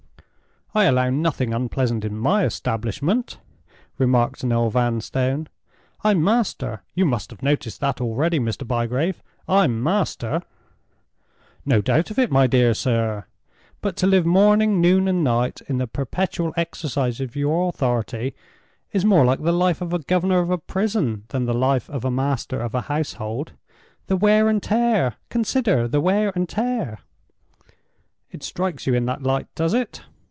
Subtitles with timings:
[0.73, 3.37] "I allow nothing unpleasant in my establishment,"
[3.97, 5.49] remarked Noel Vanstone.
[6.01, 8.65] "I'm master—you must have noticed that already, Mr.
[8.65, 10.41] Bygrave—I'm master."
[11.65, 13.25] "No doubt of it, my dear sir.
[13.81, 18.33] But to live morning, noon, and night in the perpetual exercise of your authority
[18.93, 22.05] is more like the life of a governor of a prison than the life of
[22.05, 23.51] a master of a household.
[24.07, 26.99] The wear and tear—consider the wear and tear."
[28.31, 30.03] "It strikes you in that light, does it?"